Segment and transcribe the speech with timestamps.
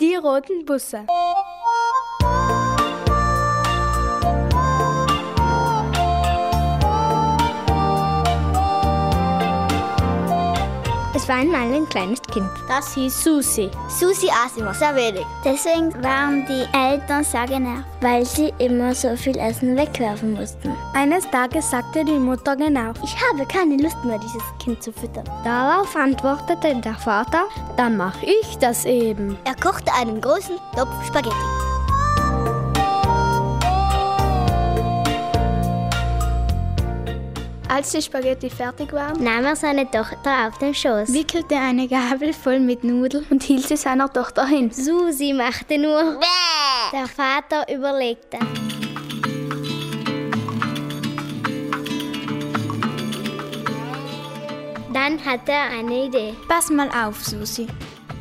[0.00, 1.04] Die roten Busse.
[11.12, 12.48] Es war einmal ein kleines Kind.
[12.68, 13.68] Das hieß Susi.
[13.88, 15.26] Susi aß immer sehr wenig.
[15.44, 20.72] Deswegen waren die Eltern sehr genervt, weil sie immer so viel Essen wegwerfen mussten.
[20.94, 25.24] Eines Tages sagte die Mutter genau, Ich habe keine Lust mehr, dieses Kind zu füttern.
[25.42, 27.44] Darauf antwortete der Vater,
[27.76, 29.36] dann mach ich das eben.
[29.44, 31.59] Er kochte einen großen Topf Spaghetti.
[37.80, 41.14] Als die Spaghetti fertig waren, Nahm er seine Tochter auf den Schoß.
[41.14, 44.70] wickelte eine Gabel voll mit Nudeln und hielt sie seiner Tochter hin.
[44.70, 46.20] Susi machte nur.
[46.92, 48.38] Der Vater überlegte.
[54.92, 56.34] Dann hatte er eine Idee.
[56.48, 57.66] Pass mal auf, Susi.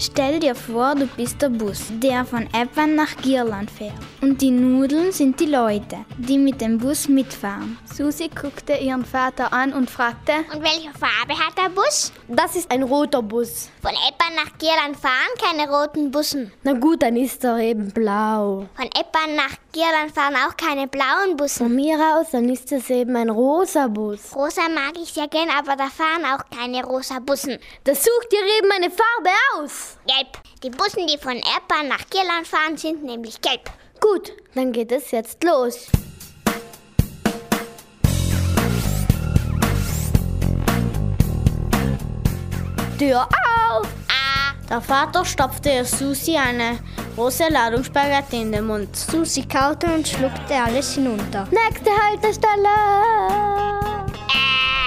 [0.00, 3.94] Stell dir vor, du bist der Bus, der von Eppan nach Girland fährt.
[4.20, 7.76] Und die Nudeln sind die Leute, die mit dem Bus mitfahren.
[7.84, 12.12] Susi guckte ihren Vater an und fragte, Und welche Farbe hat der Bus?
[12.28, 13.70] das ist ein roter Bus.
[13.82, 16.52] Von Eppan nach Girland fahren keine roten Bussen.
[16.62, 18.68] Na gut, dann ist er eben blau.
[18.76, 21.66] Von Eppan nach Girland fahren auch keine blauen Bussen.
[21.66, 24.36] Von mir aus, dann ist es eben ein rosa Bus.
[24.36, 27.58] Rosa mag ich sehr gern, aber da fahren auch keine rosa Bussen.
[27.82, 29.98] Da sucht ihr eben eine Farbe aus.
[30.06, 30.38] Gelb.
[30.62, 33.68] Die Bussen, die von Eppan nach Girland fahren, sind nämlich gelb.
[34.00, 35.88] Gut, dann geht es jetzt los.
[42.98, 43.97] Tür auf!
[44.70, 46.78] Der Vater stopfte Susi eine
[47.16, 48.94] große Ladung Spaghetti in den Mund.
[48.94, 51.48] Susi kaute und schluckte alles hinunter.
[51.50, 52.68] Nächste Haltestelle!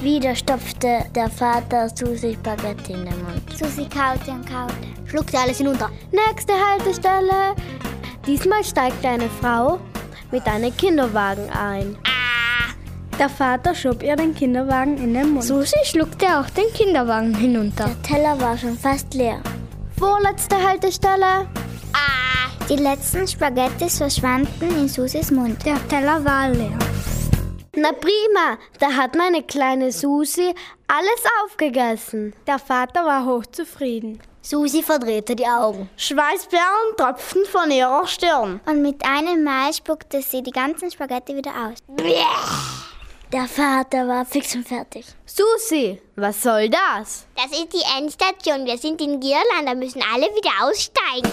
[0.00, 3.42] Wieder stopfte der Vater Susi Spaghetti in den Mund.
[3.54, 4.74] Susi kaute und kaute.
[5.04, 5.90] Schluckte alles hinunter.
[6.10, 7.54] Nächste Haltestelle!
[8.26, 9.78] Diesmal steigte eine Frau
[10.32, 11.98] mit einem Kinderwagen ein.
[13.18, 15.44] Der Vater schob ihr den Kinderwagen in den Mund.
[15.44, 17.84] Susi schluckte auch den Kinderwagen hinunter.
[17.88, 19.40] Der Teller war schon fast leer.
[19.98, 21.48] Vorletzte Haltestelle.
[22.68, 25.64] Die letzten Spaghettis verschwanden in Susis Mund.
[25.64, 26.78] Der Teller war leer.
[27.74, 30.54] Na prima, da hat meine kleine Susi
[30.86, 32.34] alles aufgegessen.
[32.46, 34.20] Der Vater war hochzufrieden.
[34.42, 35.88] Susi verdrehte die Augen.
[35.96, 38.60] Schweißperlen tropften von ihrer Stirn.
[38.66, 41.78] Und mit einem Mal spuckte sie die ganzen Spaghetti wieder aus.
[43.36, 45.04] Der Vater war fix und fertig.
[45.26, 47.26] Susi, was soll das?
[47.36, 48.64] Das ist die Endstation.
[48.64, 51.30] Wir sind in Girland, da müssen alle wieder aussteigen.